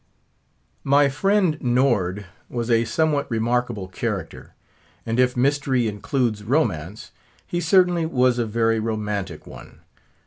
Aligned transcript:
My 0.83 1.09
friend 1.09 1.59
Nord 1.61 2.25
was 2.49 2.71
a 2.71 2.85
somewhat 2.85 3.29
remarkable 3.29 3.87
character; 3.87 4.55
and 5.05 5.19
if 5.19 5.37
mystery 5.37 5.87
includes 5.87 6.43
romance, 6.43 7.11
he 7.45 7.61
certainly 7.61 8.07
was 8.07 8.39
a 8.39 8.47
very 8.47 8.79
romantic 8.79 9.45
one. 9.45 9.81